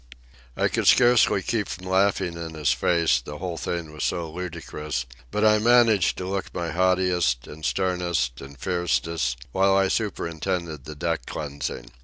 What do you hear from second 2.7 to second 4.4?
face, the whole thing was so